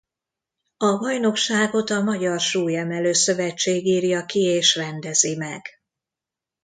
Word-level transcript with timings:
A 0.77 0.97
bajnokságot 0.97 1.89
a 1.89 2.01
Magyar 2.01 2.39
Súlyemelő-szövetség 2.39 3.85
írja 3.85 4.25
ki 4.25 4.39
és 4.41 4.75
rendezi 4.75 5.35
meg. 5.35 5.65